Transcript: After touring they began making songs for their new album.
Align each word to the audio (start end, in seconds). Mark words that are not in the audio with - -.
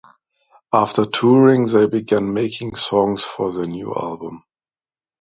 After 0.73 1.05
touring 1.05 1.65
they 1.67 1.85
began 1.85 2.33
making 2.33 2.73
songs 2.75 3.23
for 3.23 3.53
their 3.53 3.67
new 3.67 3.93
album. 3.93 4.43